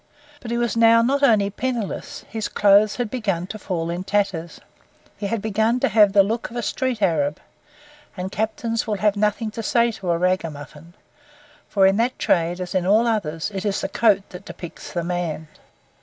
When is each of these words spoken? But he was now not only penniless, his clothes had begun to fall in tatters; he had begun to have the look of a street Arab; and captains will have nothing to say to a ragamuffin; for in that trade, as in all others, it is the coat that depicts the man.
But 0.39 0.49
he 0.49 0.57
was 0.57 0.75
now 0.75 1.03
not 1.03 1.21
only 1.21 1.51
penniless, 1.51 2.25
his 2.27 2.47
clothes 2.47 2.95
had 2.95 3.11
begun 3.11 3.45
to 3.45 3.59
fall 3.59 3.91
in 3.91 4.03
tatters; 4.03 4.59
he 5.15 5.27
had 5.27 5.43
begun 5.43 5.79
to 5.79 5.89
have 5.89 6.11
the 6.11 6.23
look 6.23 6.49
of 6.49 6.55
a 6.55 6.63
street 6.63 7.03
Arab; 7.03 7.39
and 8.17 8.31
captains 8.31 8.87
will 8.87 8.97
have 8.97 9.15
nothing 9.15 9.51
to 9.51 9.61
say 9.61 9.91
to 9.91 10.09
a 10.09 10.17
ragamuffin; 10.17 10.95
for 11.69 11.85
in 11.85 11.97
that 11.97 12.17
trade, 12.17 12.59
as 12.59 12.73
in 12.73 12.87
all 12.87 13.05
others, 13.05 13.51
it 13.53 13.63
is 13.63 13.81
the 13.81 13.89
coat 13.89 14.27
that 14.29 14.43
depicts 14.45 14.91
the 14.91 15.03
man. 15.03 15.47